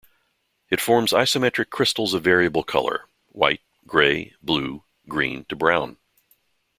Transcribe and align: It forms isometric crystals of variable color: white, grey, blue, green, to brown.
It 0.71 0.81
forms 0.81 1.11
isometric 1.11 1.69
crystals 1.69 2.15
of 2.15 2.23
variable 2.23 2.63
color: 2.63 3.07
white, 3.27 3.61
grey, 3.85 4.33
blue, 4.41 4.83
green, 5.07 5.45
to 5.45 5.55
brown. 5.55 5.97